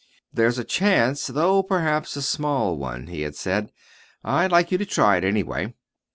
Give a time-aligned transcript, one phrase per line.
[0.33, 3.71] "There's a chance though perhaps a small one," he had said.
[4.23, 5.75] "I'd like you to try it, anyway."